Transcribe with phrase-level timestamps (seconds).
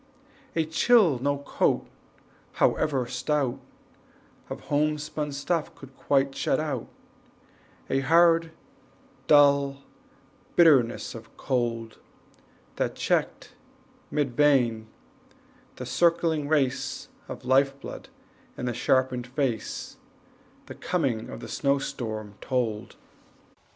[0.55, 1.85] A chill no coat,
[2.53, 3.59] however stout,
[4.49, 6.87] Of homespun stuff could quite, shut out,
[7.87, 8.49] A hard,
[9.27, 9.83] dull
[10.55, 11.99] bitterness of cold,
[12.77, 13.53] That checked,
[14.09, 14.87] mid vein,
[15.75, 18.09] the circling race Of life blood
[18.57, 19.97] in the sharpened face,
[20.65, 22.95] The coming of the snow storm told.